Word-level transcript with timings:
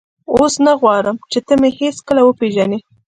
اوس 0.35 0.53
نه 0.65 0.73
غواړم 0.81 1.17
چې 1.31 1.39
ته 1.47 1.53
مې 1.61 1.69
هېڅکله 1.79 2.21
وپېژنې. 2.23 2.79